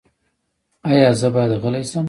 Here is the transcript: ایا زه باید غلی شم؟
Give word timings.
ایا 0.89 1.09
زه 1.19 1.27
باید 1.33 1.53
غلی 1.63 1.83
شم؟ 1.89 1.99